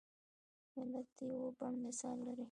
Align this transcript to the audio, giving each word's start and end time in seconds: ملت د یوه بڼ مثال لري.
ملت 0.73 1.07
د 1.17 1.19
یوه 1.31 1.49
بڼ 1.57 1.73
مثال 1.85 2.17
لري. 2.25 2.39